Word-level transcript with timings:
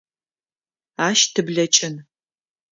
Ащ 1.07 1.19
тыблэкӏын. 1.33 1.95